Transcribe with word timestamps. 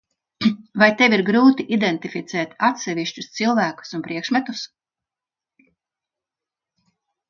Vai 0.83 0.87
tev 1.01 1.15
ir 1.17 1.23
grūti 1.27 1.65
identificēt 1.77 2.57
atsevišķus 2.69 3.31
cilvēkus 3.41 3.95
un 4.01 4.05
priekšmetus? 4.11 4.67